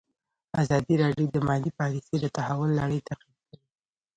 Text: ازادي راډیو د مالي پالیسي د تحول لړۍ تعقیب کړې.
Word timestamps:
ازادي 0.61 0.95
راډیو 1.03 1.25
د 1.31 1.37
مالي 1.47 1.71
پالیسي 1.79 2.15
د 2.19 2.25
تحول 2.35 2.69
لړۍ 2.79 2.99
تعقیب 3.07 3.35
کړې. 3.47 3.57